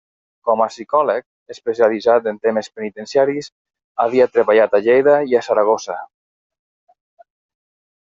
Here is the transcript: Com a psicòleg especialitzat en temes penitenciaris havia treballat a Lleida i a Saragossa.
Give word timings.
Com 0.49 0.61
a 0.63 0.67
psicòleg 0.71 1.53
especialitzat 1.55 2.29
en 2.31 2.39
temes 2.47 2.69
penitenciaris 2.79 3.49
havia 4.05 4.27
treballat 4.37 4.73
a 4.79 4.83
Lleida 4.87 5.17
i 5.33 5.37
a 5.41 5.43
Saragossa. 5.49 5.99